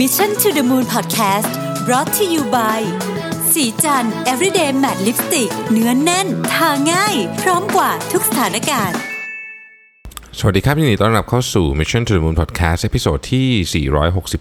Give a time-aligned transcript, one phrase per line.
[0.00, 1.52] Mission to the Moon Podcast
[1.86, 2.80] brought to you by
[3.52, 8.98] ศรีจันทร์ everyday matte lipstick เนื้อแน่น ทาง่าย พร้อมกว่าทุกสถานการณ์
[10.38, 13.86] สวัสดีครับยินดีต้อนรับเข้าสู่ Mission to the Moon Podcast episode ที่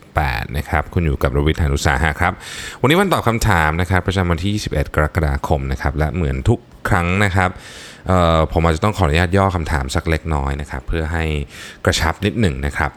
[0.01, 2.33] 468 นะครับ คุณอยู่กับรวิศ หาญอุตสาหะครับ
[2.81, 6.59] วันนี้วันตอบคำถามนะครับ ประจำวันที่ 21 กรกฎาคมนะครับ และเหมือนทุก
[6.89, 7.49] ครั้งนะครับ
[8.53, 11.23] ผมอาจจะต้องขออนุญาตย่อคำถามสักเล็กน้อยนะครับเพื่อให้
[11.85, 12.91] กระชับนิดหนึ่งนะครับ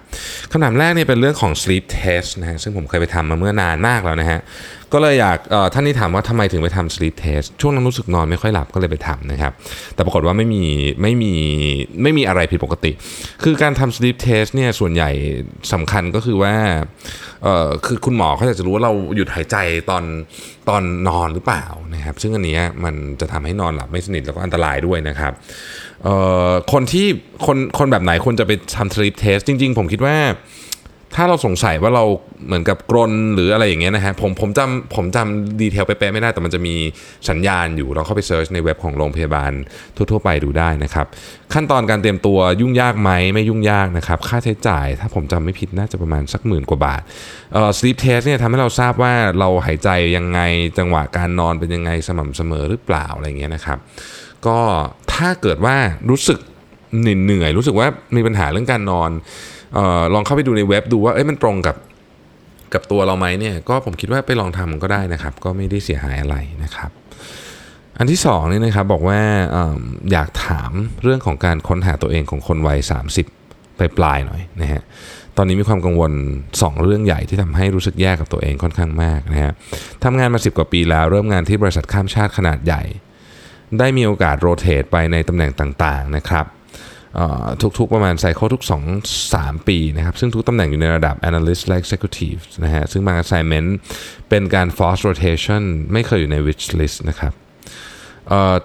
[0.51, 4.41] คำถามแรกเนี่ยเป็นเรื่องของ sleep test นะฮะซึ่งผมเคยไปทำมาเมื่อนานมากแล้วนะฮะ
[4.93, 5.39] ก็เลยอยาก
[5.73, 9.53] ท่านนี้ถามว่าทำไมถึงไปทำ sleep test ช่วงนั้นรู้สึกนอนไม่ค่อยหลับก็เลยไปทำนะครับ
[9.95, 10.65] แต่ปรากฏว่าไม่มี
[11.03, 11.33] ไม่มี
[12.03, 12.93] ไม่มีอะไรผิดปกติ
[13.43, 15.11] คือการทำ sleep test เนี่ยส่วนใหญ่
[15.73, 16.55] สำคัญก็คือว่า
[17.87, 19.57] คือคุณหมอเขาอยากจะรู้ว่าเราหยุดหายใจ
[19.91, 20.05] ตอน
[20.69, 21.65] ตอนนอนหรือเปล่า
[21.95, 25.33] นะครับ ซึ่งอันนี้มันจะทำให้นอนหลับไม่สนิทแล้วก็อันตรายด้วยนะครับ
[26.73, 27.07] คนที่
[27.47, 30.17] คนคนแบบไหนควรจะไปทำ sleep test จริง ๆ ผมคิดว่า
[31.15, 32.05] ถ้าเราสงสัยว่าเรา
[32.47, 36.75] เหมือนกับกรนหรืออะไรอย่างเงี้ยนะฮะผมผมจำผมจำ detail เป๊ะๆไม่ได้แต่มันจะมี
[37.29, 39.53] สัญญาณอยู่เราเข้าไป search ในเว็บของโรงพยาบาล
[39.97, 41.07] ทั่ว ๆ ไปดูได้นะครับ
[41.55, 47.03] ขั้นตอนการเตรียมตัวยุ่งยากไหมไม่ยุ่งยากนะครับ ค่าใช้จ่ายถ้าผมจำไม่ผิดน่าจะประมาณสักหมื่นกว่าบาท
[47.53, 50.41] เอ่อ sleep test เนี่ยทำให้เราทราบว่าเราหายใจยังไง
[50.79, 53.79] จังหวะการนอนเป็นยังไงสม่ำเสมอหรือเปล่าอะไรเงี้ยนะครับ
[54.47, 54.59] ก็
[55.15, 55.77] ถ้าเกิดว่า
[56.11, 56.39] รู้สึก
[57.01, 59.11] เหนื่อยรู้สึกว่ามีปัญหาเรื่องการนอน
[59.77, 61.77] ออลองเข้าไปดูในเว็บดูว่าเอ้ยมันตรงกับ
[62.75, 66.91] กับตัวเราไหมเนี่ยก็ผมคิดว่าไปลองทำก็ได้นะครับ ก็ไม่ได้เสียหายอะไรนะครับ
[67.99, 69.21] อันที่สองนี่นะครับบอกว่า
[69.55, 69.59] อ
[70.13, 70.71] อยากถาม
[71.03, 72.79] เรื่องของการค้นหาตัวเองของคนวัย
[73.29, 74.83] 30 ไปปลายๆหน่อยนะฮะ
[75.37, 76.13] ตอนนี้มีความกังวล
[76.53, 79.53] 2 เรื่องใหญ่ที่ทำให้รู้สึกแย่กับตัวเองค่อนข้างมากนะฮะ
[80.05, 82.83] ทำงานมา 10 กว่าปีแล้ว เริ่มงานที่บริษัทข้ามชาติขนาดใหญ่
[83.79, 86.47] ได้มีโอกาสโรเตทไปในตำแหน่งต่างๆนะครับ
[87.79, 88.63] ทุกๆประมาณไซเคิลทุก
[89.15, 93.69] 2-3 ปีนะครับ ซึ่งทุกตำแหน่งอยู่ในระดับ analyst และ executive นะฮะซึ่งบาง assignment
[94.29, 97.33] เป็นการ force rotation ไม่เคยอยู่ใน wish list นะครับ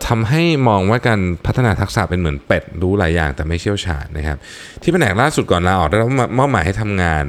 [0.07, 4.37] ทำให้มองว่าการพัฒนาทักษะเป็นเหมือนเป็ดรู้หลายอย่างแต่ไม่เชี่ยวชาญนะครับ
[4.81, 7.23] ที่แผนกล่าสุดก่อนลาออกได้รับมอบหมายให้ทำงาน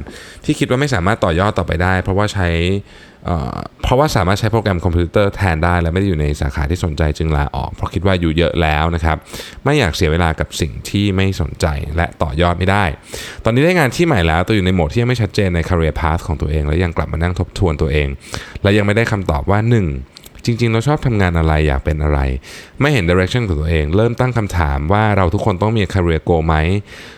[0.44, 2.48] ที่คิดว่าไม่สามารถต่อยอดต่อไปได้ เพราะว่าใช้
[3.26, 3.36] เอ่
[3.82, 9.16] เพราะว่าสามารถใช้โปรแกรมคอมพิวเตอร์แทนได้และไม่ได้อยู่ในสาขาที่สนใจจึงลาออก เพราะคิดว่าอยู่เยอะแล้วนะครับ
[9.64, 11.66] ไม่อยากเสียเวลากับสิ่งที่ไม่สนใจ
[11.96, 12.84] และต่อยอดไม่ได้
[13.44, 18.08] ตอนนี้ได้งานที่ใหม่แล้วตัวอยู่ในโหมดที่ยังไม่ชัดเจนใน career path ของตัวเอง และยังกลับมานั่งทบทวนตัวเอง
[18.62, 20.11] และยังไม่ได้คำตอบว่า 1
[20.44, 22.18] จริง ๆ เราชอบทำงานอะไรอยากเป็นอะไร
[22.80, 26.56] ไม่เห็น direction ของตัวเอง เริ่มตั้งคำถามว่าเราทุกคนต้องมี career goal ไหม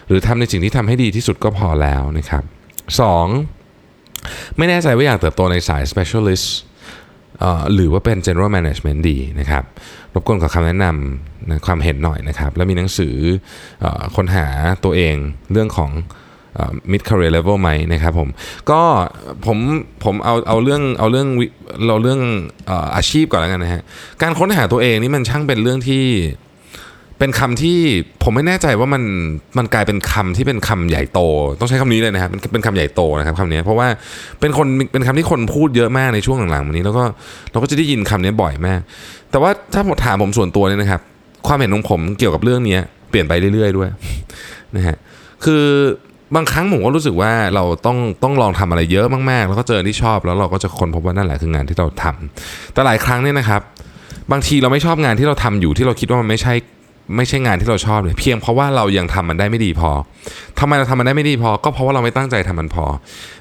[0.08, 2.44] หรือทำในสิ่งที่ทำให้ดีที่สุดก็พอแล้วนะครับ
[3.70, 4.56] 2.
[4.56, 6.46] ไม่แน่ใจว่าอยากเติบโตในสาย specialist
[7.74, 9.64] หรือว่าเป็น general management ดีนะครับ
[10.14, 13.16] รบกวนขอคำแนะนำนะความเห็นหน่อยนะครับ แล้วมีหนังสือ
[13.84, 14.46] ออคนหา
[14.84, 15.16] ตัวเอง
[15.52, 15.91] เรื่องของ
[16.92, 18.28] mid career level ไหมนะครับผม
[18.70, 18.81] ก็
[19.47, 19.59] ผม
[20.04, 21.47] ผมเอาเอาเรื่องเอาเรื่องวิ
[21.87, 22.20] เราเรื่อง
[22.97, 23.82] อาชีพก่อนแล้วกันนะฮะ
[24.22, 26.04] การค้นหาตัวเองนี่มันช่างเป็นเรื่องที่
[27.19, 27.78] เป็นคำที่
[28.22, 29.03] ผมไม่แน่ใจว่ามัน
[29.59, 31.20] มันกลายเป็นคำที่เป็นคำใหญ่โต
[31.60, 33.88] ต้องใช้คำนี้เลยนะครับมันเป็นคำใหญ่โตนะครับคำนี้เพราะว่า
[34.41, 37.04] เป็นคนเป็นคำที่คนพูดเยอะมากในช่วงหลังๆมานี้แล้วก็
[37.50, 38.81] เราก็จะได้ยินคำนี้บ่อยมาก
[39.31, 41.00] แต่ว่าถ้าผมถามผมส่วนตัวเนี่ยนะครับ
[41.47, 42.78] ความเห็นของผมเกี่ยวกับเรื่องนี้
[43.10, 43.88] เปลี่ยนไปเรื่อย ๆ ด้วย
[44.76, 44.97] นะฮะ
[45.44, 45.65] คือ
[46.34, 53.62] บางครั้งผมก็รู้สึกว่าเราต้องต้องลองทำอะไรเยอะมากๆ แล้วก็เจอที่ชอบแล้วเราก็จะค้นพบว่านั่นแหละคืองานที่เราทำแต่หลายครั้งเนี่ยนะครับ
[54.33, 56.55] บางทีเราไม่ชอบงานที่เราทำอยู่ที่เราคิดว่ามันไม่ใช่
[57.17, 59.91] ไม่ใช่งานที่เราชอบเลยเพียงเพราะว่าเรายังทำมันได้ไม่ดีพอ
[60.61, 62.84] ทำไมเราทำมันได้ไม่ดีพอ ก็เพราะว่าเราไม่ตั้งใจทำมันพอ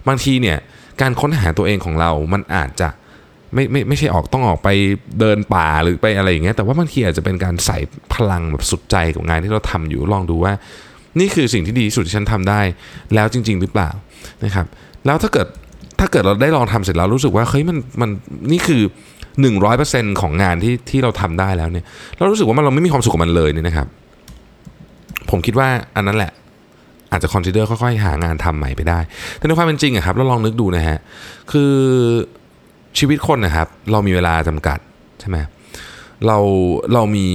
[0.07, 0.57] บางทีเนี่ย
[1.01, 2.89] การค้นหาตัวเองของเรา มันอาจจะ
[3.53, 4.69] ไม่ไม่ไม่ใช่ออกต้องออกไป
[5.19, 7.77] เดินป่าหรือไปอะไรอย่างเงี้ยแต่ว่าบางทีอาจจะเป็นการใส่
[8.13, 10.53] พลังแบบสุดใจกับงานที่เราทำอยู่ลองดูว่า
[11.19, 12.61] นี่คือสิ่งที่ดีที่สุดที่ฉันทำได้
[13.15, 13.89] แล้วจริง ๆ หรือเปล่า
[14.45, 14.65] นะครับ
[15.05, 15.47] แล้วถ้าเกิด
[15.99, 18.09] ถ้าเกิดเราได้ลองทำเสร็จแล้วรู้สึกว่าเฮ้ยมันมัน
[18.51, 18.81] นี่คือ
[19.51, 21.85] 100%ของงานที่ที่เราทำได้แล้วเนี่ย
[22.17, 23.87] เรารู้สึกว่ามันเราไม่มีความสุขกับมันเลยเนี่ยนะครับ
[25.29, 26.31] ผมคิดว่าอันนั้นแหละ
[27.11, 28.99] อาจจะ consider ค่อยๆหางานทำใหม่ไปได้
[29.37, 30.99] แต่ในความเป็นจริงอะครับเราลองนึกดูนะฮะ
[31.51, 31.73] คือ
[32.99, 34.79] ชีวิตคนนะครับ เรามีเวลาจำกัด
[35.19, 35.37] ใช่ไหม
[36.27, 36.37] เรา
[36.93, 37.27] เรามี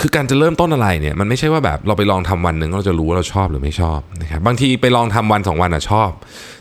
[0.00, 6.10] คือการจะเริ่มต้นอะไรเนี่ยมันไม่ใช่ว่าแบบเราไปลองทำวันหนึ่งเราจะรู้ว่าเราชอบหรือไม่ชอบนะครับบางทีไปลองทำวันสองวันอะชอบ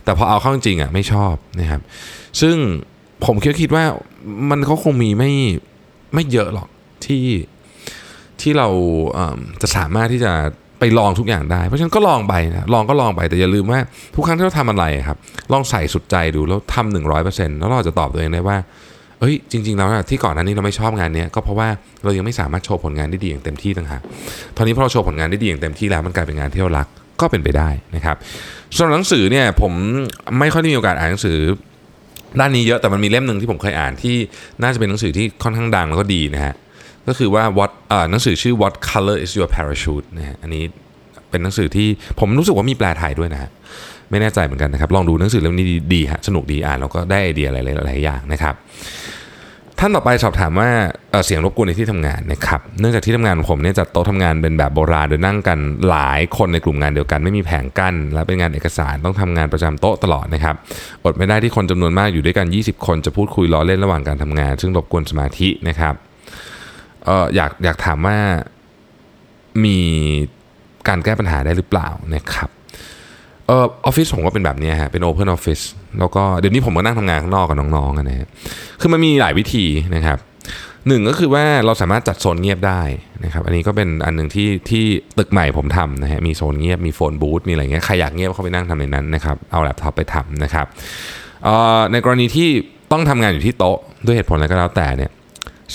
[0.04, 1.82] แต่พอเอาเข้าจริงอะไม่ชอบนะครับ
[2.42, 2.56] ซึ่ง
[3.26, 3.84] ผมคิดคิดว่า
[4.52, 5.32] มันก็คงมีไม่
[6.14, 6.68] ไม่เยอะหรอก
[7.06, 7.26] ที่
[8.42, 8.68] ที่เรา
[9.14, 10.32] เจะสามารถที่จะ
[10.80, 13.80] ไปลองทุกอย่างได้ เพราะฉะนั้นก็ลองไปนะลองก็ลองไปแต่อย่าลืมว่า
[14.16, 15.18] ทุกครั้งที่เราทำอะไรครับ
[15.52, 18.58] ลองใส่สุดใจดูแล้วทำหนึ่งร้อยเปอร์เซ็นต์แล้วเราจะตอบตัวเองได้ว่า
[19.20, 21.68] เอ้ยจริงๆแล้วนะที่ก่อนหน้านี้เราไม่ชอบงานนี้ก็เพราะว่า
[22.04, 24.02] เรายังไม่สามารถโชว์ผลงานได้ดีอย่างเต็มที่ต่างหาก
[24.58, 26.88] ตอนนี้พอเราโชว์ผลงานได้ดีอย่างเต็มที่แล้วมันกลายเป็นงานที่เรารัก
[27.22, 28.16] ก็เป็นไปได้นะครับ
[28.76, 29.74] ส่วนหนังสือเนี่ยผม
[30.40, 31.38] ไม่ค่อยได้มีโอกาสอ่านหนังสือ
[32.40, 34.16] ด้านนี้เยอะแต่มันมีเล่มหนึ่งที่ผมเคยอ่านที่
[34.62, 36.54] น่าจะเป็นหนังสือที่ค่อนข้างดังแล้วก็ดีนะฮะ
[37.08, 37.72] ก็คือว่า what
[38.12, 40.64] หนังสือชื่อ what color is your parachute นะฮะอันนี้
[41.30, 41.88] เป็นหนังสือที่
[42.20, 43.52] ผมรู้สึกว่ามีแปลไทยด้วยนะฮะ
[44.12, 48.56] ไม่แน่ใจเหมือนกันนะครับ ลองดูหนังสือเล่มนี้ดีฮะสนุกดีอ่านแล้วก็ได้ไอเดียอะไรหลายอย่างนะครับ
[49.80, 50.70] ท่านต่อไปสอบถามว่า
[51.12, 55.60] เเสียงรบกวนในที่ทำงานนะครับ เนื่องจากที่ทำงานของผมเนี่ยจัดโต๊ะทำงานเป็นแบบโบราณโดยนั่งกัน
[55.90, 60.56] หลายคนในกลุ่มงานเดียวกันไม่มีแผงกั้นและเป็นงานเอกสารต้องทำงานประจำโต๊ะตลอดนะครับ
[61.04, 65.94] อดไม่ได้ที่คนจำนวนมากอยู่ด้วยกัน 20 คนจะพูดคุยล้อเล่นระหว่างการทำงาน ซึ่งรบกวนสมาธินะครับ
[67.06, 68.18] เอออยากอยากถามว่า
[69.66, 69.78] มี
[70.88, 72.50] การแก้ปัญหาได้หรือเปล่านะครับ
[73.48, 75.64] เออออฟฟิศผมก็เป็นแบบนี้ฮะเป็น Open Office
[76.00, 78.28] แล้วก็เดี๋ยวนี้ผมก็นั่งทำงานข้างนอกกับน้องๆกันนะฮะ
[78.82, 79.66] คือมันมีหลายวิธี
[79.96, 80.18] นะครับ
[80.88, 82.82] หนึ่งก็คือว่าเราสามารถจัดโซนเงียบได้
[83.24, 84.84] นะครับอันนี้ก็เป็นอันหนึ่งที่ที่
[85.18, 90.66] ตึกใหม่ผมทำนะฮะมีโซนเงียบมีโฟนบูธมีอะไรเงี้ยใครอยากเงียบเข้าไปนั่งทำในนั้นนะครับเอาแล็ปท็อปไปทำนะครับ
[91.44, 92.50] เอ่อในกรณีที่
[92.92, 95.12] ต้องทำงานอยู่ที่โต๊ะด้วยเหตุผลอะไรก็แล้วแต่เนี่ย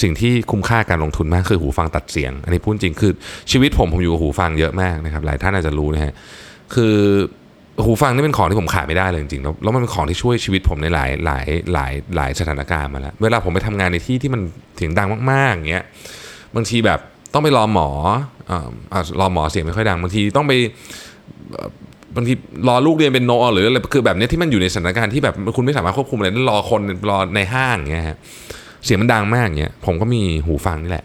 [0.03, 3.13] สิ่งที่คุ้มค่าการลงทุนมากคือหูฟังตัดเสียง อันนี้พูดจริงคือ
[3.51, 6.13] ชีวิตผมผมอยู่กับหูฟังเยอะมากนะครับหลายท่านอาจจะรู้นะฮะ
[6.75, 6.97] คือ
[7.85, 14.41] หูฟังนี่เป็นของที่ผมขาดไม่ได้เลยจริงๆ แล้วมันเป็นของที่ช่วยชีวิตผมในหลายหลายหลายหลายสถานการณ์มาแล้ว เวลาผมไปทำงานในที่ที่มัน
[14.77, 15.85] เสียงดังมากๆอย่างเงี้ย
[16.55, 17.01] บางทีแบบ
[17.33, 17.89] ต้องไปรอหมอ
[18.51, 20.53] อ่าอ่ารอหมอเสียงไม่ค่อยดัง บางทีต้องไป
[22.17, 22.33] บางที
[22.69, 26.81] รอลูกเรียนเป็นโนหรืออะไรคือแบบนี้ที่มันอยู่ในสถานการณ์ที่แบบคุณไม่สามารถควบคุมอะไรได้รอคน
[27.11, 28.17] รอในห้างเงี้ยฮะ
[28.85, 31.05] เสียงมันดังมากเงี้ยผมก็มีหูฟังนี่แหละ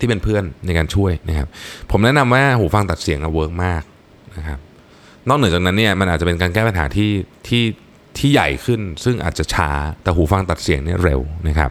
[0.00, 1.48] ที่เป็นเพื่อนในการช่วยนะครับ
[1.90, 3.82] ผมแนะนำว่าหูฟังตัดเสียงอะเวิร์กมาก
[4.36, 4.58] นะครับ
[5.30, 7.10] นอกเหนือจากนั้นเนี่ยมันอาจจะเป็นการแก้ปัญหาที่
[7.48, 7.64] ที่
[8.18, 9.70] ที่ใหญ่ขึ้น ซึ่งอาจจะช้า
[10.02, 11.70] แต่หูฟังตัดเสียงเนี่ยเร็วนะครับ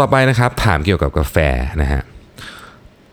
[0.00, 1.36] ต่อไปนะครับถามเกี่ยวกับกาแฟ
[1.82, 2.02] นะฮะ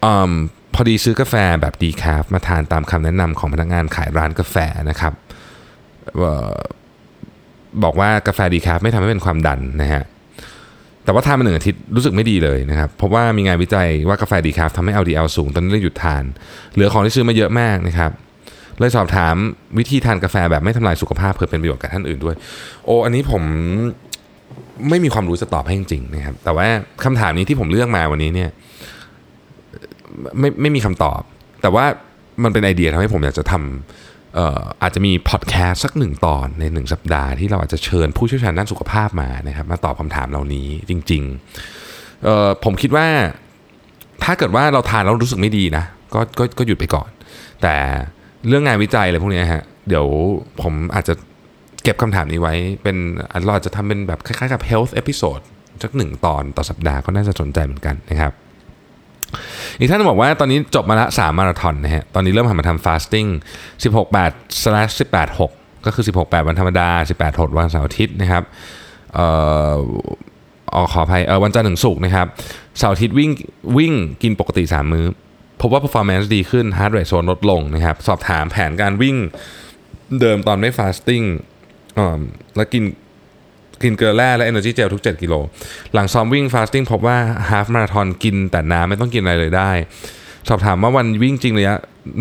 [0.06, 0.31] อืม
[0.74, 4.56] พอดีซื้อกาแฟแบบดีคาฟมาทานตามคำแนะนำของพนักงานขายร้านกาแฟ
[4.90, 5.13] นะครับ
[6.22, 6.24] อ
[6.54, 6.56] อ
[7.84, 10.04] บอกว่ากาแฟดีคาฟไม่ทำให้เป็นความดันนะฮะ
[11.04, 16.24] แต่ว่าทานมาหนึ่งอาทิตย์รู้สึกไม่ดีเลยนะครับ เพราะว่ามีงานวิจัยว่ากาแฟดีคาฟทำให้ LDL สูงตอนนี้เลยหยุดทาน
[16.74, 18.12] เหลือของที่ซื้อมาเยอะมากนะครับ
[18.79, 19.35] เลยสอบถาม
[19.77, 22.35] วิธีทานกาแฟแบบไม่ทำลายสุขภาพเพื่อเป็นประโยชน์กับท่านอื่นด้วย
[22.85, 23.44] โอ้อันนี้ผม
[24.89, 26.68] ไม่มีความรู้จะตอบให้จริงๆนะครับ แต่ว่า
[27.03, 28.50] คำถามนี้ที่ผมเลือกมาวันนี้เนี่ย
[30.39, 31.21] ไม่ไม่มีคำตอบ
[31.62, 31.85] แต่ว่า
[32.44, 43.07] มันเป็นไอเดียทำให้ผมอยากจะทำอออาจจะมีพอดแคสต์สักหนึ่งตอนในหนึ่งสัปดาห์ที่เราอาจจะเชิญผู้เชี่ยวชาญด้านสุขภาพมานะครับ มาตอบคำถามเหล่านี้จริงๆผมคิดว่า
[44.24, 47.09] ถ้าเกิดว่าเราทานแล้วรู้สึกไม่ดีนะก็ก็ก็หยุดไปก่อน
[47.62, 47.75] แต่
[48.47, 50.05] เรื่องงานวิจัยอะไรพวกนี้ฮะ เดี๋ยว
[50.61, 51.13] ผมอาจจะ
[51.83, 52.53] เก็บคำถามนี้ไว้
[52.83, 52.97] เป็น
[53.45, 55.43] เราอาจจะทำเป็นแบบคล้ายๆกับ health episode
[55.83, 58.31] สักหนึ่งตอนต่อสัปดาห์ก็น่าจะสนใจเหมือนกันนะครับ
[59.79, 63.25] อีกท่านบอกว่าตอนนี้จบมาละ3มมาราธอนนะฮะ ตอนนี้เริ่มหันมาทำฟาสติ้ง
[63.83, 66.89] 16 8 slash 18 6 ก็คือ 16 8 วันธรรมดา
[67.19, 68.43] 18 6 วันเสาร์อาทิตย์นะครับ
[69.13, 69.27] เอ่
[69.75, 69.79] อ
[70.73, 72.27] ออขออภัยเออวันจันทร์ถึงศุกร์นะครับ
[72.77, 73.31] เสาร์อาทิตย์วิ่ง
[73.77, 73.93] วิ่ง
[74.23, 75.05] กินปกติ 3 มื้อ
[75.62, 79.18] พบว่า performance ดีขึ้น heart rate โซนลดลงนะครับ สอบถามแผนการวิ่ง
[80.19, 81.21] เดิมตอนไม่ fasting
[82.56, 82.84] แล้วกิน
[83.84, 85.34] กินเกลือแร่และ Energy Gel ทุก 7 กิโล
[85.94, 87.18] หลังซ้อมวิ่ง fasting พบว่า
[87.50, 89.72] half มาราธอนกินแต่น้ำไม่ต้องกินอะไรเลยได้
[90.50, 91.75] สอบถามว่าวันวิ่งจริงระยะ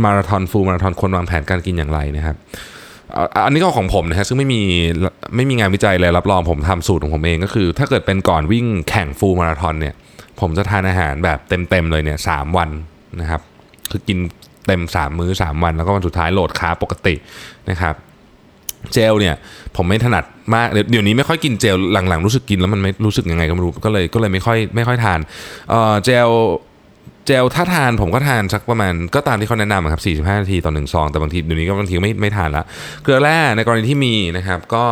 [0.04, 2.36] มาราธอน full มาราธอนควรวางแผนการกินอย่างไรนะครับ
[3.44, 4.62] อันนี้ก็ของผมนะฮะซึ่งไม่มี
[5.36, 9.94] ไม่มีงานวิจัยเลยรับรองผมทำสูตรของผมเองก็คือ ถ้าเกิดเป็นก่อนวิ่งแข่งฟูลมาราธอนเนี่ย
[10.40, 12.70] ผมจะทานอาหารแบบเต็มๆเลยเนี่ยสามวัน
[13.20, 13.40] นะครับ
[13.90, 14.18] คือกิน
[14.66, 17.14] เต็ม 3 มื้อ 3 วัน แล้วก็วันสุดท้ายโหลดคาปกติ
[17.70, 17.94] นะครับ
[18.92, 19.34] เจลเนี่ย
[19.76, 20.24] ผมไม่ถนัด
[20.54, 21.76] มากเดี๋ยวนี้ไม่ค่อยกินเจล
[22.08, 25.18] หลังๆ รู้สึกกินแล้วมันไม่รู้สึกยังไงก็ไม่รู้ก็เลยก็เลยไม่ค่อยไม่ค่อยทาน
[25.70, 26.28] เอ่อเจล
[27.26, 32.64] เจลถ้าทานผมก็ทานสักประมาณก็ตามที่เขาแนะนำครับ 45 นาทีต่อหนึ่งซอง แต่บางทีเดี๋ยวนี้ก็บางทีไม่ไม่ทานละ
[33.02, 34.84] เกลือแร่ในกรณีที่มีนะครับ ก็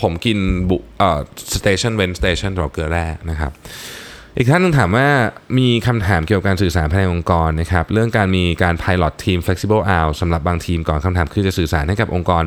[0.00, 0.38] ผมกิน
[0.70, 1.20] ทุกเอ่อ
[1.56, 3.52] station เว้น station สำหรับเกลือแร่นะครับ
[4.36, 5.06] อีกท่านหนึงถามว่า
[5.58, 12.44] มีคำถามเกี่ยวกับการสื่อสารภายในองค์กรนะครับเรื่องการมีการ pilot team flexible hours สำหรับบางทีมก่อนคำถามคือจะสื่อสารให้กับองค์กร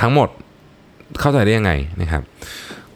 [0.00, 0.28] ทั้งหมด
[1.20, 2.22] เข้าใจได้ยังไงนะครับ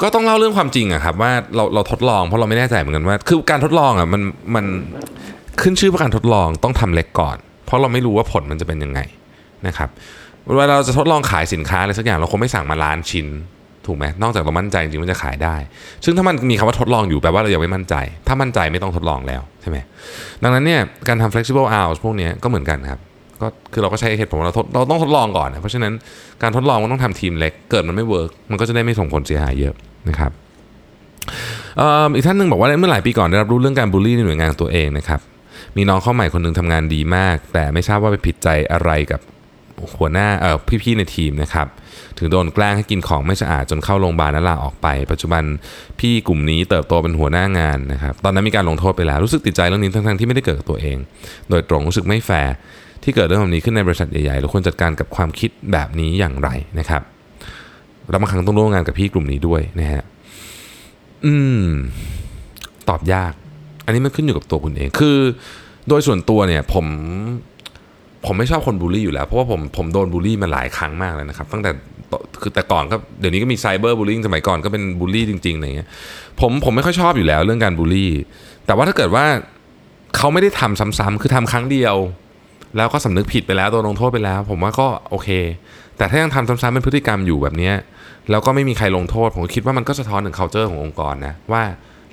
[0.03, 4.23] ก็ต้องเล่าเรื่องความจริงอะครับว่าเราเราทดลองเพราะเราไม่แน่ใจเหมือนกันว่า คือการทดลองอะมัน
[4.55, 4.65] มัน
[5.63, 9.01] ขึ้นชื่อว่าการทดลองต้องทำเล็กก่อน เพราะเราไม่รู้ว่าผลมันจะเป็นยังไง
[9.67, 9.89] นะครับ
[10.57, 13.27] เวลาเราจะทดลองขายสินค้าอะไรสักอย่างเราคงไม่สั่งมาล้านชิ้น
[13.87, 15.57] ถูกไหมนอกจากเรามั่นใจจริงๆมันจะขายได้
[16.05, 17.95] ซึ่งถ้ามันมีคำว่าทดลองอยู่แปลว่าเรายังไม่มั่นใจ
[18.29, 19.79] ถ้ามั่นใจไม่ต้องทดลองแล้วใช่ไหม
[20.43, 23.01] ดังนั้นเนี่ยการทำ flexible hours พวกนี้ก็เหมือนกันครับ
[23.41, 25.93] ก็คือเราก็ใช้เหตุผลว่าเราทดเราต้องทดลองก่อนนะเพราะฉะนั้น
[26.43, 29.75] การทดลองมันต้องทำทีมเล็กเกิดมันไม่ work มันก็จะได้ไม่ส่งผลเสียหายเยอะ
[30.09, 30.33] นะครับ
[32.15, 35.21] อีกท่านหนึ่งบอกว่าเมื่อหลายปีก่อนได้รับรู้เรื่องการบูลลี่ในหน่วยงานตัวเองนะครับ
[35.77, 39.21] มีน้องเข้าใหม่คนหนึงทำงานดีมาก แต่ไม่ทราบว่าไปผิดใจอะไรกับ
[39.99, 41.67] หัวหน้าเออพี่ๆในทีมนะครับ
[42.19, 45.43] ถึงโดนแกล้งให้กินของไม่สะอาดจนเข้าโรงพยาบาลและลาออกไป ปัจจุบัน
[46.01, 50.97] พี่กลุ่มนี้เติบโตเป็นหัวหน้างานนะครับตอนนั้นมีการลงโทษไปแล้วรู้สึกติดใจเรื่องนี้ทั้งๆที่ไม่ได้เกิดกับตัวเอง
[51.51, 52.53] โดยตรงรู้สึกไม่แฟร์
[53.03, 57.03] ที่เกิดเรื่องแบบนี้ขึ้นในบริษัทใหญ่ๆเราควรจัดการกับความคิดแบบนี้อย่างไรนะครับ
[58.09, 60.03] เราบางครั้งต้องร่วมงานกับพี่กลุ่มนี้ด้วยนะฮะ
[61.27, 61.65] อืม
[62.89, 63.33] ตอบยาก
[63.85, 65.19] อันนี้มันขึ้นอยู่กับตัวคุณเอง คือ
[65.89, 66.87] โดยส่วนตัวเนี่ย ผม
[68.27, 71.71] ผมไม่ชอบคนบูลลี่อยู่แล้ว เพราะว่าผมผมโดนบูลลี่มาหลายครั้งมากเลยนะครับ ตั้งแต่
[72.41, 75.89] คือแต่ก่อนก็เดี๋ยวนี้ก็มีไซเบอร์บูลลี่สมัยก่อนก็เป็นบูลลี่จริงๆอะไรเงี้ย
[76.41, 78.13] ผมผมไม่ค่อยชอบอยู่แล้วเรื่องการบูลลี่
[78.67, 79.25] แต่ว่าถ้าเกิดว่า
[80.17, 81.97] เขาไม่ได้ทำซ้ำๆคือทำครั้งเดียว
[82.77, 85.29] แล้วก็สำนึกผิดไปแล้วโดนลงโทษไปแล้ว ผมว่าก็โอเค
[85.97, 87.75] แต่ถ้ายังทำซ้ำๆเป็นพฤติกรรมอยู่แบบเนี้ย
[88.31, 91.63] แล้วก็ไม่มีใครลงโทษ ผมก็คิดว่ามันก็สะท้อนถึง culture ขององค์กรนะว่า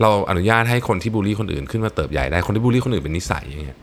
[0.01, 3.77] เราอนุญาตให้คนที่บูลลี่คนอื่นขึ้นมาเติบใหญ่ได้คนที่บูลลี่คนอื่นเป็นนิสัยอย่างเงี้ย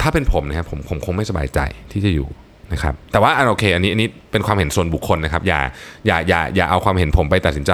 [0.00, 1.60] ถ้าเป็นผมนะครับผมผมคงไม่สบายใจ
[1.92, 2.28] ที่จะอยู่
[2.72, 5.60] นะครับแต่ว่าอันโอเคอันนี้อันนี้เป็นความเห็นส่วนบุคคลนะครับอย่า
[6.06, 7.72] อย่าอย่าอย่าเอาความเห็นผมไปตัดสินใจ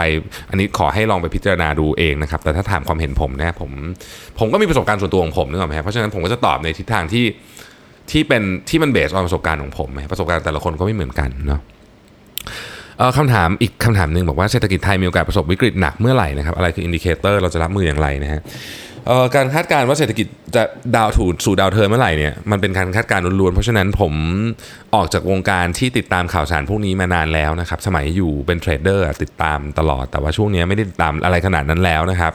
[0.51, 3.71] อันนี้ขอให้ลองไปพิจารณาดูเองนะครับแต่ถ้าถามความเห็นผมนะผม
[4.39, 7.25] ผมก็มีประสบการณ์ส่วนตัวของผมนึกออกไหมครับเพราะฉะนั้นผมก็จะตอบในทิศทางที่
[8.11, 11.61] ที่เป็นที่มัน base on ประสบการณ์ของผมประสบการณ์แต่ละคนก็ไม่เหมือนกันเนาะ
[12.99, 18.41] เออคำถามอีกคำถามหนึ่งบอกว่าเศรษฐกิจไทยมีโอกาสประสบวิกฤตหนักเมื่อไหร่นะครับอะไรคือ indicator เราจะรับมืออย่างไรนะฮะ
[19.35, 20.63] การคาดการณ์ว่าเศรษฐกิจจะ
[20.97, 24.13] ดาวถูสู่ดาวเทินเมื่อไหร่เนี่ยมันเป็นการคาดการณ์ล้วนๆ เพราะฉะนั้นผม
[24.95, 32.33] ออกจากวงการที่ติดตามข่าวสารพวกนี้มานานแล้วนะครับ สมัยอยู่เป็น trader ติดตามตลอด แต่ว่าช่วงนี้ไม่ได้ติดตามอะไรขนาดนั้นแล้วนะครับ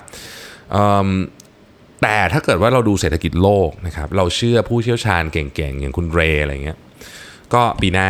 [2.02, 6.78] แต่ถ้าเกิดว่าเราดูเศรษฐกิจโลกนะครับเราเชื่อผู้เชี่ยวชาญเก่งๆ อย่างคุณเรย์อะไรเงี้ย
[7.54, 8.10] ก็ปีหน้า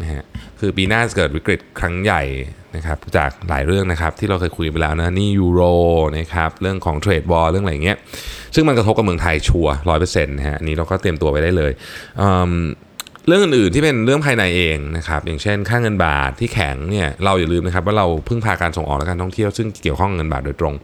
[0.00, 0.22] นะฮะ
[0.60, 2.22] คือปีหน้าจะเกิดวิกฤตครั้งใหญ่
[2.76, 5.62] นะครับจากหลายเรื่องนะครับที่เราเคยคุยไปแล้วนะนี่ยูโร
[6.18, 7.96] นะครับเรื่องของเทรดวอลเรื่องอะไรเงี้ย
[8.54, 11.72] ซึ่งมันกระทบกับเมืองไทยชัวร้อยเปอร์เซ็นต์นะฮะนี้เราก็เตรียมตัวไปได้เลย
[12.20, 12.54] อืม
[13.26, 20.74] เรื่องอื่นๆที่เป็นเรื่องภายในเองนะครับอย่างเช่นค่าเงินบาทที่แข็งเนี่ยเราอย่าลืมนะครับว่าเราพึ่งพาการส่งออกและการท่องเที่ยวซึ่งเกี่ยวข้องเงินบาทโดยตรง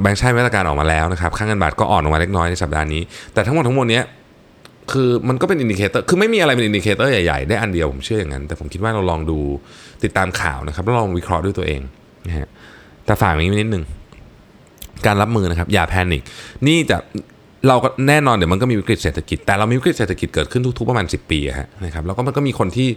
[0.00, 3.02] แบงค์ชาติมาตรการออกมาแล้วนะครับค่าเงินบาทก็อ่อนลงมาเล็กน้อยในสัปดาห์นี้
[3.34, 4.04] แต่ทั้งหมดทั้งมวลเนี้ย
[4.92, 9.38] คือมันก็เป็น indicator คือไม่มีอะไรเป็น indicator ใหญ่ๆ ได้อันเดียวผมเชื่ออย่างนั้น แต่ผมคิดว่าเราลองดู
[10.04, 11.80] ติดตามข่าวนะครับแล้วลองวิเคราะห์ด้วยตัวเอง
[12.28, 12.48] นะฮะ
[13.04, 13.84] แต่ฝากอย่างนี้นิดนึง
[15.06, 16.22] การรับมือนะครับ อย่า panic
[16.66, 16.96] นี่จะ
[17.68, 21.40] เราก็แน่นอนเดี๋ยวมันก็มีวิกฤตเศรษฐกิจ แต่เรามีวิกฤตเศรษฐกิจเกิดขึ้นทุกๆประมาณ 10 ปี
[21.84, 22.88] นะครับแล้วก็มันก็มีคนที่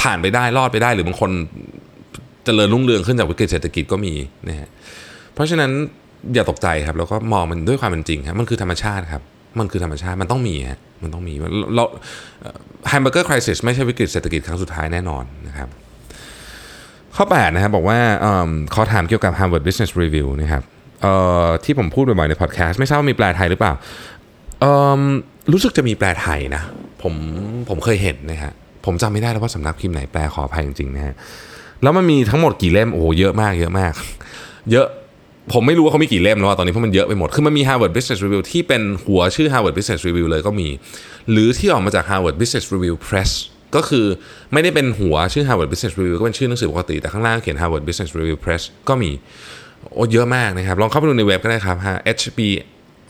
[0.00, 1.30] ผ่านไปได้รอดไปได้ หรือบางคน
[2.44, 4.14] เจริญรุ่งเรืองขึ้นจากวิกฤตเศรษฐกิจก็มี
[4.48, 4.68] นะฮะ
[5.34, 5.70] เพราะฉะนั้น
[6.34, 9.22] อย่าตกใจครับ แล้วก็มองมันด้วยความเป็นจริงครับมันคือธรรมชาติครับ
[9.58, 11.34] มันคือธรรมชาติมันต้องมีฮะมันต้องมี
[11.74, 11.84] เรา
[12.88, 15.68] แฮมเบอร์เกอร์คริสไม่ใช่วิกฤตเศรษฐกิจครั้งสุดท้ายแน่นอนนะครับ
[17.16, 20.62] ข้อ 8 นะครับบอกว่าเอิ่มขอถามเกี่ยวกับ Harvard Business Review นะครับ
[21.64, 23.72] ที่ผมพูดบ่อยๆในพอดแคสต์ไม่ทราบว่ามีแปลไทยหรือเปล่า
[25.52, 26.62] รู้สึกจะมีแปลไทยนะ
[27.02, 27.14] ผม
[27.68, 28.52] ผมเคยเห็นนะฮะ
[28.84, 31.14] ผมจำไม่ได้แล้วว่าสำนักพิมพ์ไหนแปลขออภัยจริงๆนะฮะ
[31.82, 33.92] แล้วมันมีทั้งหมดกี่เล่มโอ้โหเยอะมากเยอะมาก
[34.72, 34.86] เยอะ
[35.52, 40.68] ผมไม่รู้ว่าเขามีกี่เล่มแล้วตอนนี้เพราะมันเยอะไปหมด คือมันมี Harvard Business Review ที่เป็นหัวชื่อ Harvard Business Review เลยก็มี
[41.30, 43.30] หรือที่ออกมาจาก Harvard Business Review Press
[43.76, 44.06] ก็คือ
[44.52, 49.10] ไม่ได้เป็นหัวชื่อ Harvard Business Review ก็เป็นชื่อหนังสือปกติ แต่ข้างล่างเขียน Harvard Business Review Press ก็มี
[49.94, 51.76] โอ้เยอะมากนะครับ ลองเข้าไปดูในเว็บก็ได้ครับ
[52.18, 52.40] hb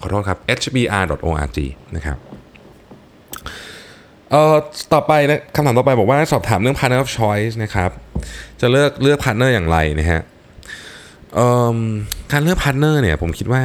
[0.00, 1.58] ขอโทษครับ hbr.org
[1.96, 2.16] นะครับ
[4.30, 4.56] เอ่อ
[4.92, 7.90] ต่อไปนะคำถามต่อไปบอกว่าสอบถามเรื่อง partner of choice นะครับ
[8.60, 10.20] จะเลือกเลือก partner อย่างไรนะฮะ
[11.34, 11.78] เอ่อ
[12.34, 13.62] การเลือก partner เนี่ย ผมคิดว่า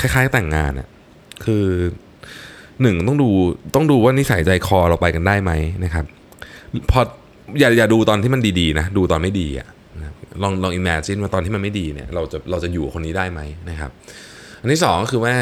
[0.00, 0.88] คล้ายๆแต่งงานอะ
[1.44, 1.64] คือ
[2.82, 3.28] หนึ่งต้องดู
[3.74, 5.52] ต้องดูว่านิสัยใจคอเราไปกันได้ไหม
[5.84, 6.04] นะครับ
[6.90, 7.00] พอ
[7.60, 10.04] อย่าอย่าดูตอนที่มันดีๆนะดูตอนไม่ดีอะนะ
[10.42, 13.90] ลองลอง imagine ว่าตอนที่มันไม่ดีเนี่ย เราจะเราจะอยู่กับคนนี้ได้ไหมนะครับ
[14.60, 15.34] อันที่สองก็คือว่า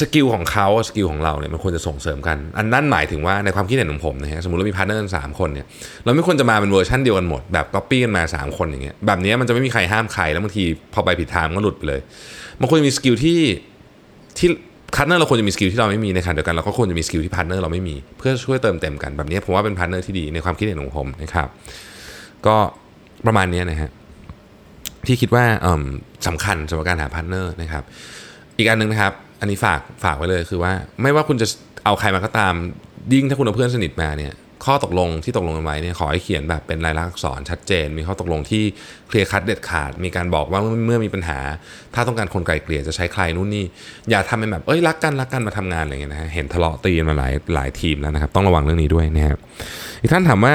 [0.00, 5.66] skill ของเขา skill ของเราเนี่ยมันควรจะส่งเสริมกัน อันนั้นหมายถึงว่าในความคิดเห็นของผมนะฮะสมมติเรามี partner สามคนเนี่ย
[6.04, 10.64] เราไม่ควรจะมาเป็นเวอร์ชันเดียวกันหมดแบบก๊อปปี้กันมา 3 คนอย่างเงี้ยแบบนี้มันจะไม่มีใครห้ามใครแล้วบางที
[10.94, 12.00] พอไปผิดทางมันก็หลุดไปเลย
[12.60, 13.40] มันควรจะมี skill ที่
[14.38, 14.48] ที่
[14.94, 21.48] partner เราควรจะมี skill ที่เราไม่มีในขณะเดียวกันเราก็ควรจะมี skill ที่ partner เราไม่มีเพื่อช่วยเติมเต็มกันแบบนี้ผมว่าเป็น partner ที่ดีในความคิดเห็นของผมนะครับ
[22.46, 22.56] ก็
[23.26, 23.90] ประมาณนี้นะฮะ
[25.06, 25.44] ที่คิดว่า
[26.26, 27.84] สำคัญสำหรับการหา partner นะครับ
[28.58, 30.72] อีกอันหนึงนะครับ อันนี้ฝากฝากไว้เลยคือว่า
[31.02, 31.46] ไม่ว่าคุณจะ
[31.84, 32.54] เอาใครมาก็ตาม
[33.12, 34.34] ยิ่งถ้าคุณเอาเพื่อนสนิทมาเนี่ย
[34.66, 38.62] ข้อตกลงที่ตกลงกันไว้เนี่ยขอให้เขียนแบบเป็นลายลักษณ์อักษรชัดเจน มีข้อตกลงที่
[39.08, 41.38] clear cut เด็ดขาด มีการบอกว่าเมื่อมีปัญหา
[41.94, 43.64] ถ้าต้องการคนไกล่เกลี่ยจะใช้ใครนู่นนี่
[44.10, 49.38] อย่าทำเป็นแบบเอ้ยรักกันรักกันมาทำงานอะไรเงี้ยนะฮะเห็นทะเลาะตีนมาหลายหลายทีมแล้วนะครับ ต้องระวังเรื่องนี้ด้วยนะครับ
[50.00, 50.54] อีกท่านถามว่า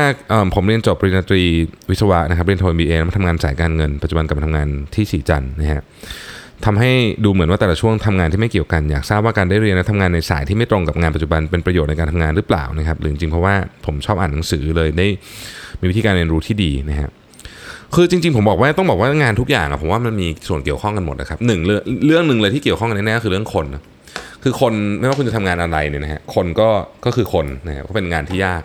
[0.55, 1.43] ผมเรียนจบปริญญาตรี
[1.89, 5.83] วิศวะนะครับเรียนโท MBA แล้วมาทำงานสายการเงิน ปัจจุบันกลับมาทำงานที่สีจันนะฮะ
[6.65, 6.91] ทำให้
[7.25, 13.55] ดูเหมือนว่าแต่ละช่วงทำงานที่ไม่เกี่ยวกันอยากทราบว่าการได้เรียนและทำงานในสายที่ไม่ตรงกับงานปัจจุบันเป็นประโยชน์ในการทำงานหรือเปล่านะครับหรือจริงเพราะว่า
[13.85, 15.07] ผมชอบอ่านหนังสือเลยได้
[15.79, 17.09] มีวิธีการเรียนรู้ที่ดีนะฮะ
[17.95, 23.65] คือจริงๆผมบอกว่าต้องบอกว่างานทุกอย่างอะผมว่ามันมีส่วนเกี่ยวข้องกันหมดนะครับหนึ่งเรื่องเรื่องหนึ่งเลยที่เกี่ยวข้องกันแน่ๆคือเรื่องคน
[24.43, 26.69] คือคนไม่ว่าคุณจะทำงานอะไรเนี่ยนะฮะคนก็
[27.05, 28.61] ก็คือคนนะครับก็เป็นงานที่ยาก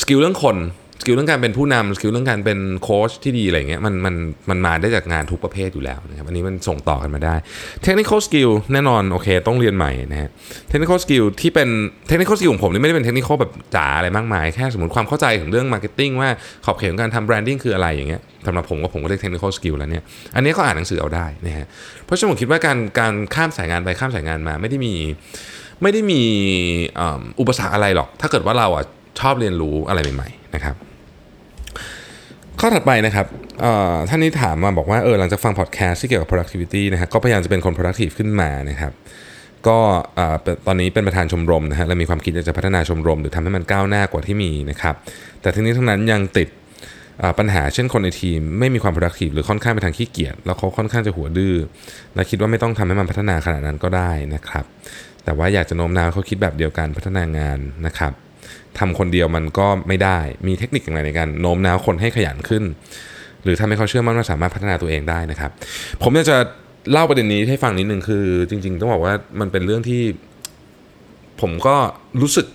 [0.00, 0.56] skill เรื่องคน
[1.00, 4.14] skill เรื่องการเป็นผู้นำ skill เรื่องการเป็นโค้ชที่ดีอะไรเงี้ยมันมัน
[4.50, 7.34] มันมาได้จากงานทุกประเภทอยู่แล้วนะครับอันนี้มันส่งต่อกันมาได้
[7.82, 10.30] technical skill แน่นอนโอเค ต้องเรียนใหม่นะฮะ
[10.68, 11.68] technical skill ที่เป็น
[12.08, 16.28] technical skill ของผมนี่ไม่ได้เป็น technical แบบจ๋าอะไรมากมาย แค่สมมติความเข้าใจถึงเรื่อง marketing ว่า
[16.64, 20.02] ขอบเขตของการทำ branding คืออะไรอย่างเงี้ยสำหรับผมก็ผมก็เรียก technical skill แล้วเนี่ย
[20.34, 21.66] อันนี้ก็อ่านหนังสือเอาได้นะฮะ
[22.04, 24.94] เพราะฉะนั้นผมคิดว่าการการข้ามสายงานไปข้ามสายงานมาไม่ได้มี
[25.82, 26.22] ไม่ได้มี
[27.40, 28.84] อุปสรรคอะไรหรอก ถ้าเกิดว่าเราอะ
[29.20, 30.76] ชอบเรียนรู้อะไรใหม่ๆ นะครับ
[32.60, 33.26] ข้อถัดไปนะครับ
[34.08, 38.92] ท่านนี้ถามมาบอกว่าเออหลังจากฟังพอดแคสต์ที่เกี่ยวกับ productivity นะฮะก็พยายามจะเป็นคน productive ขึ้นมานะครับ
[39.66, 39.78] ก็
[40.66, 44.94] ตอนนี้เป็นประธานชมรมนะฮะและมีความคิดอยากจะพัฒนาชมรม หรือทำให้มันก้าวหน้ากว่าที่มีนะครับ
[45.40, 46.48] แต่ทั้งนี้ทั้งนั้นยังติด
[47.38, 51.54] ปัญหาเช่นคนในทีม ไม่มีความ productive หรือค่อนข้างไปทางขี้เกียจแล้วเขาค่อนข้างจะหัวดื้อ
[52.14, 54.64] และคิดว่าไม่ต้องทำให้มันพัฒนาขนาดนั้นก็ได้นะครับ
[55.24, 58.12] แต่ว่าอยากจะโน้มน้าวเขาคิดแบบเดียวกันพัฒนางานนะครับ
[58.78, 62.64] ทำคนเดียวมันก็ไม่ได้มีเทคนิคอย่างไรในการโน้มน้าวคนให้ขยันขึ้น
[63.42, 65.50] หรือทำให้เขาเชื่อมั่นว่าสามารถพัฒนาตัวเองได้นะครับ
[66.02, 66.36] ผมอยากจะ
[66.92, 70.02] เล่าประเด็นนี้ให้ฟังนิดนึงคือ จริง ๆ ต้องบอกว่ามันเป็นเรื่องที่
[71.40, 71.76] ผมก็
[72.20, 72.46] รู้สึก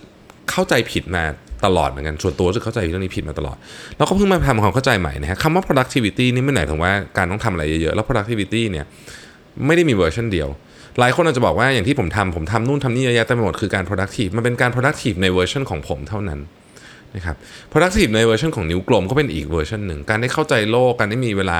[0.50, 1.24] เข้าใจผิดมา
[1.64, 3.56] ตลอดเหมือนกันส่วนตัวรู้สึกเข้าใจเรื่องนี้ผิดมาตลอด
[3.96, 8.84] แล้วก็เพิ่งมาทำความเข้าใจใหม่นะฮะคำว่า productivity นี่ไม่ได้หมายถึงว่าการต้องทำอะไรเยอะๆแล้ว productivity เนี่ย
[9.66, 10.48] ไม่ได้มีเวอร์ชันเดียว
[10.98, 16.40] หลายคนอาจจะบอกว่าอย่างที่ผมทำผมทำนู่นทำนี่เยอะแยะเต็มไปหมดคือการ productive มันเป็นการ productive ในเวอร์ชันของผมเท่านั้น
[17.16, 17.36] นะครับ
[17.72, 21.58] productive ในเวอร์ชันของนิ้วกลมก็เป็นอีกเวอร์ชันหนึ่ง การได้เข้าใจโลก การได้มีเวลา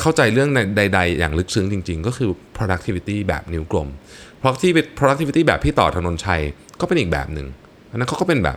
[0.00, 3.88] เข้าใจเรื่องใด ๆ อย่างลึกซึ้งจริง ๆ ก็คือ productivity แบบนิ้วกลม
[4.98, 6.40] productivity แบบพี่ต่อธนนชัย
[6.80, 7.46] ก็เป็นอีกแบบหนึ่ง
[7.90, 8.56] อันนั้นเขาก็เป็นแบบ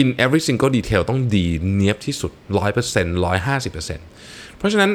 [0.00, 2.32] in every single detail ต้องดีเนียบที่สุด
[2.72, 3.26] 100%
[3.64, 4.90] 150%เพราะฉะนั้น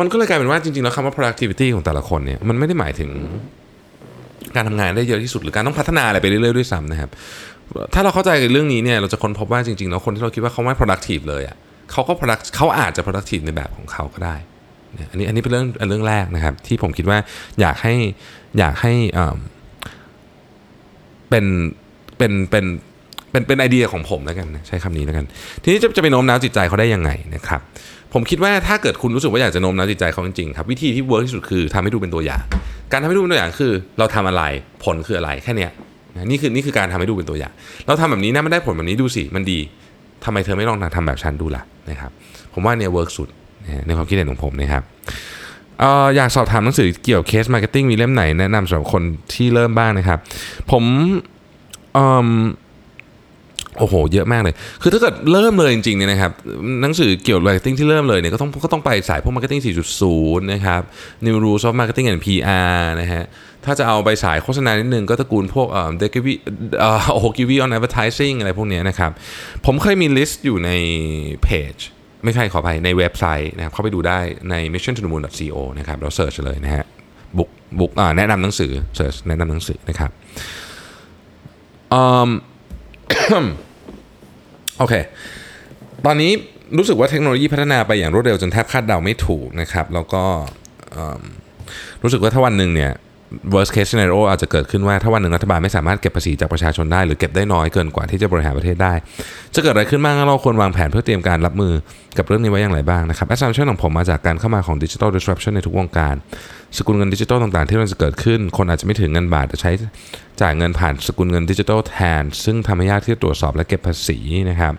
[0.00, 3.10] มันก็เลยกลายเป็นว่าจริง ๆ แล้วคำว่า productivity ของแต่ละคนเนี่ยมันไม่ได้หมายถึง
[4.56, 7.10] การทำงานได้เยอะที่สุดหรือการต้องพัฒนาอะไรไปเรื่อยๆด้วยซ้ำนะครับ
[7.94, 11.56] ถ้าเราเข้าใจเรื่องนี้เนี่ยเราจะค้นพบว่าจริงๆแล้วคนที่เราคิดว่าเขาไม่ productive เลยอะ
[11.92, 14.36] เขาก็ product เขาอาจจะ productive ในแบบของเขาก็ได้
[15.10, 17.18] อันนี้อันนี้เป็นเรื่องเรื่องแรกนะครับ ที่ผมคิดว่า
[17.60, 17.94] อยากให้
[18.58, 18.92] อยากให้
[21.28, 21.44] เป็น
[22.18, 22.64] เป็นเป็น
[23.30, 25.24] เป็นเป็นไอเดียของผมแล้วกันใช้คำนี้แล้วกัน
[25.62, 27.60] ทีนี้จะจะไปโน้มน้าวจิตใจเขาได้ยังไงนะครับ
[28.12, 32.44] ผมคิดว่าถ้าเกิดคุณรู้สึกว่าอยากจะโน้มน้าวจิตใจเขาจริงๆครับวิธีที่ work ที่สุดคือทำให้ดูเป็นตัวอย่าง
[32.92, 34.42] การทำให้ดูเป็นตัวอย่างคือ เราทำอะไร
[34.84, 35.68] ผลคืออะไรแค่นี้
[36.30, 37.52] นี่คือนี่คือการทำให้ดูเป็นตัวอย่าง
[37.86, 39.58] เราทำแบบนี้นะมันได้ผลแบบนี้ดูสิมันดี
[40.24, 42.10] ทำไมเธอไม่ลองทำแบบฉันดูล่ะนะครับ
[42.54, 43.28] ผมว่าเนี่ย work สุด
[43.86, 44.82] ในความคิดเห็นของผมนะครับ
[46.16, 49.02] อยากสอบถามหนังสือเกี่ยว case marketing มีเล่มไหนแนะนำสำหรับคน
[49.34, 50.18] ที่เริ่มบ้างนะครับ
[50.70, 50.84] ผม
[53.78, 56.32] โอ้โห เยอะมากเลย คือถ้าเกิดเริ่มเลยจริงๆเนี่ยนะครับ
[56.82, 59.62] หนังสือเกี่ยวกับ marketing ที่เริ่มเลยเนี่ยก็ต้องก็ต้องไปสายพวก Marketing
[60.02, 60.82] 4.0 นะครับ
[61.26, 63.24] New Rules of Marketing and PR นะฮะ
[63.64, 66.32] ถ้าจะเอาไปสายโฆษณานิดนึงก็ตระกูลพวกเอ่อเดกิวี
[66.80, 69.10] เอ่อ Ogilvy on Advertising อะไรพวกนี้นะครับ
[69.66, 70.70] ผมเคยมี list อยู่ใน
[71.44, 71.74] เพจ
[72.24, 74.18] ไม่ใช่ขออภัยในเว็บไซต์นะครับ เข้าไปดูได้
[74.50, 76.84] ใน mission to the moon co นะครับ เรา search เลยนะฮะ
[77.38, 77.48] book
[77.80, 80.10] book แนะนำหนังสือ search แนะนำหนังสือนะครับ
[84.78, 84.94] โอเค
[86.06, 86.32] ตอนนี้
[86.78, 90.24] รู้สึกว่าเทคโนโลยีพัฒนาไปอย่างรวดเร็วจนแทบคาดเดาไม่ถูกนะครับ แล้วก็
[92.02, 92.92] รู้สึกว่าถ้าวันหนึ่งเนี่ย
[93.54, 98.92] worst case scenario อาจจะเกิดขึ้นว่าถ้าวันหนึ่งรัฐบาลไม่สามารถเก็บภาษีจากประชาชนได้ หรือเก็บได้น้อยเกินกว่าที่จะบริหารประเทศได้
[99.54, 101.72] จะเกิดอะไรขึ้นบ้างเราควรวางแผนเพื่อเตรียมการรับมือ
[102.18, 106.14] กับเรื่องนี้ไว้อย่างไรบ้างนะครับ assumption ของผมมาจากการเข้ามาของ digital disruption ในทุกวงการ
[106.76, 109.70] สกุลเงินดิจิทัลต่างๆ ที่มันจะเกิดขึ้น คนอาจจะไม่ถึงเงินบาทจะใช้
[110.40, 114.18] จ่ายเงินผ่านสกุลเงินดิจิทัลแทน ซึ่งทำให้ยากที่จะตรวจสอบและเก็บภาษี
[114.50, 114.74] นะครับ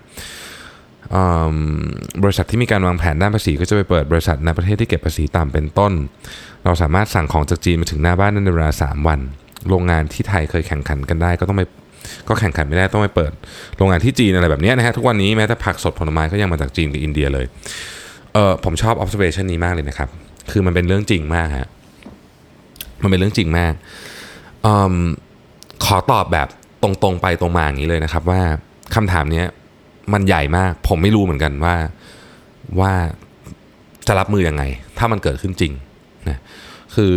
[2.24, 5.94] บริษัทที่มีการวางแผนด้านภาษีก็จะไปเปิดบริษัทในประเทศที่เก็บภาษีต่ำเป็นต้น
[6.66, 9.20] เราสามารถสั่งของจากจีนมาถึงหน้าบ้านในเวลา 3 วัน
[9.70, 11.64] โรงงานที่ไทยเคยแข่งขันกันได้ ก็ต้องไป
[12.28, 13.32] ก็แข่งขันไม่ได้ต้องไปเปิด
[13.78, 17.46] โรงงานที่จีนอะไรแบบนี้นะฮะทุกวันนี้แม้แต่ผักสดผลไม้ก็ยังมาจากจีนกับอินเดียเลย
[18.34, 20.10] เออผมชอบ observation นี้มากเลยนะครับ
[20.52, 21.70] คือมันเป็นเรื่องจริงมากฮะ
[23.04, 23.74] มันเป็นเรื่องจริงมาก
[24.66, 24.68] อ
[25.86, 26.48] ขอตอบแบบ
[26.84, 28.42] ตรงๆไปตรงมาอย่างนี้เลยนะครับ ว่า
[28.96, 29.44] คำถามนี้
[30.14, 31.76] มันใหญ่มาก ผมไม่รู้เหมือนกันว่า
[32.80, 32.94] ว่า
[34.08, 34.64] จะรับมืออยังไง
[34.98, 35.74] ถ้ามันเกิดขึ้นจริง
[36.30, 36.38] นะ
[36.96, 37.16] คือ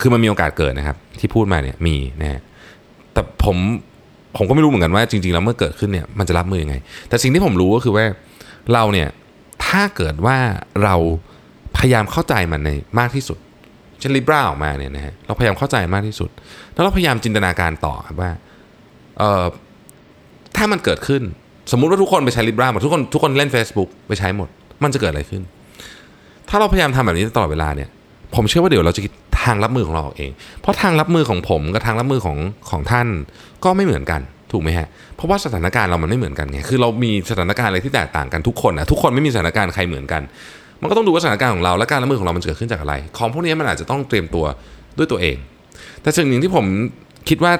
[0.00, 2.40] คือมันมีโอกาสเกิดนะครับ ที่พูดมาเนี่ยมีนะ
[3.12, 3.56] แต่ผม
[4.36, 6.76] ผมก็ไม่รู้เหมือนกันว่าจริงๆแล้วเมื่อเกิดขึ้นเนี่ยมันจะรับมืออยังไง
[7.08, 8.04] แต่สิ่งที่ผมรู้ก็คือว่า
[8.72, 9.08] เราเนี่ย
[9.66, 10.38] ถ้าเกิดว่า
[10.84, 10.94] เรา
[11.76, 13.38] พยายามเข้าใจมันในมากที่สุด
[14.00, 16.30] เช่น Libra ออกมาเนี่ยนะฮะเราพยายามเข้าใจมากที่สุด
[16.74, 18.30] แล้วเราพยายามจินตนาการต่อครับว่า
[19.18, 19.44] เอ่อ
[20.56, 21.22] ถ้ามันเกิดขึ้น
[21.72, 24.48] สมมุติว่าทุกคนไปใช้ Libra หมดทุกคนทุกคนเล่น Facebook ไปใช้หมด
[24.82, 25.42] มันจะเกิดอะไรขึ้น
[26.48, 27.88] ถ้าเราพยายามทำแบบนี้ตลอดเวลาเนี่ย
[28.34, 29.12] ผมเชื่อว่าเดี๋ยวเราจะคิด
[29.44, 30.30] ทางรับมือของเราเอง
[30.60, 32.38] เพราะทางรับมือของผมกับทางรับมือของ
[32.70, 33.08] ของท่าน
[33.64, 34.20] ก็ไม่เหมือนกัน
[34.52, 40.22] ถูกไหมฮะ เพราะว่าสถานการณ์เรามันไม่เหมือนกันไง คือเรามีสถานการณ์อะไรที่แตกต่างกันทุกคนนะทุกคนไม่มีสถานการณ์ใครเหมือนกัน
[40.80, 44.44] มันก็ต้องดูว่าสถานการณ์ของเราและการรับมือของเรามันเกิดขึ้นจากอะไร ของพวกนี้มันอาจจะต้องเตรียมตัว
[44.98, 45.36] ด้วยตัวเอง
[46.02, 46.64] แต่สิ่งหนึ่งที่ผม
[47.28, 47.52] คิดว่า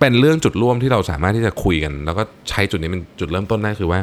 [0.00, 4.00] เป็นเรื่องจุดร่วมที่เราสามารถที่จะคุยกัน แล้วก็ใช้จุดนี้เป็นจุดเริ่มต้นได้คือว่า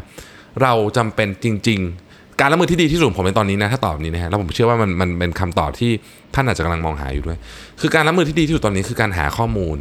[0.62, 1.94] เราจำเป็นจริง ๆ
[2.40, 5.92] การรับมือที่ดีที่สุดผมในตอนนี้นะถ้าตอบนี้นะฮะแล้วผมเชื่อว่ามันมันเป็นคำตอบที่
[6.36, 7.38] ท่านอาจจะกำลังมองหาอยู่ด้วย
[7.82, 9.78] คือการรับมือที่ดีที่สุดตอนนี้คือการหาข้อมูล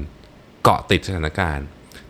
[0.64, 1.66] เกาะติดสถานการณ์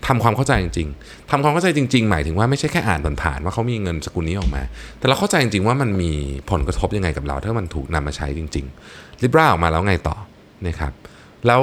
[0.07, 4.63] ทำความเข้าใจจริงๆทำความเข้าใจจริง ๆ หมายถึงว่าไม่ใช่แค่อ่านผ่านๆว่าเขามีเงินสกุลนี้ออกมา
[4.99, 6.13] แต่เราเข้าใจจริงๆว่ามันมี
[6.51, 10.17] ผลกระทบยังไงกับเรา ถ้ามันถูกนำมาใช้จริงๆลิบราออกมาแล้วไงต่อ
[10.67, 10.93] นะครับ
[11.47, 11.63] แล้ว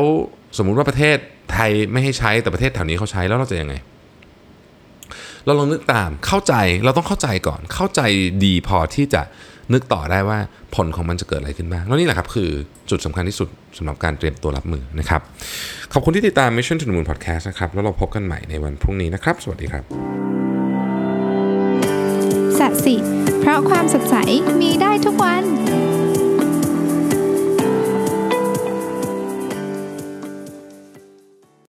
[0.58, 1.18] สมมุติว่าประเทศ
[1.54, 3.74] ไทยไม่ให้ใช้แต่ประเทศแถวนี้เขาใช้แล้วเราจะยังไง
[5.46, 8.02] เราลองนึกตามเข้าใจเราต้องเข้าใจก่อน เข้าใจ
[8.46, 9.22] ดีพอที่จะ
[9.74, 10.40] นึกต่อได้ว่า
[10.76, 12.50] ผลของมันจะเกิดอะไรขึ้นบ้างแล้วนี่แหละครับคือ
[12.90, 15.22] จุดสำคัญที่สุดสำหรับการเตรียมตัวรับมือนะครับ
[15.94, 19.84] ขอบคุณที่ติดตาม Mission to the Moon Podcast นะครับ แล้วเราพบกันใหม่ในวันพรุ่งนี้นะครับ สวัสดีครับ
[22.60, 22.96] สัสิ
[23.40, 24.16] เพราะความสดใส
[24.62, 25.69] มีได้ทุกวัน